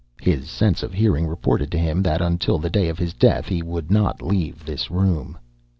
His 0.19 0.49
sense 0.49 0.81
of 0.81 0.93
hearing 0.95 1.27
reported 1.27 1.71
to 1.73 1.77
him 1.77 2.01
that 2.01 2.21
until 2.23 2.57
the 2.57 2.71
day 2.71 2.89
of 2.89 2.97
his 2.97 3.13
death 3.13 3.45
he 3.47 3.61
would 3.61 3.91
not 3.91 4.19
leave 4.19 4.65
this 4.65 4.89
room.... 4.89 5.37